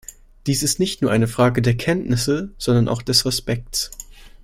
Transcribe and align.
Dies 0.47 0.63
ist 0.63 0.79
nicht 0.79 1.03
nur 1.03 1.11
eine 1.11 1.27
Frage 1.27 1.61
der 1.61 1.77
Kenntnisse, 1.77 2.49
sondern 2.57 2.87
auch 2.87 3.03
des 3.03 3.23
Respekts. 3.23 3.91